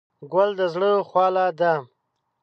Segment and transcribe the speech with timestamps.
[0.31, 1.73] ګل د زړه خواله ده.